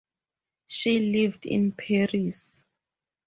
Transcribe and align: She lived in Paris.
She 0.65 0.99
lived 1.11 1.45
in 1.45 1.73
Paris. 1.73 2.63